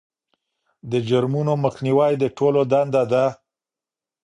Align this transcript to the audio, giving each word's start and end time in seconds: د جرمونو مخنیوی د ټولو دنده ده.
د 0.91 0.93
جرمونو 1.09 1.53
مخنیوی 1.65 2.13
د 2.19 2.23
ټولو 2.37 2.61
دنده 2.71 3.03
ده. 3.11 3.25